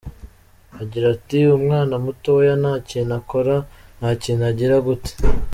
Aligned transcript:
Agira 0.81 1.05
ati 1.15 1.37
“Umwana 1.57 1.93
mutoya 2.03 2.53
nta 2.61 2.73
kintu 2.89 3.13
akora, 3.19 3.55
nta 3.99 4.09
kintu 4.21 4.43
agira 4.51 4.75
gute. 4.87 5.11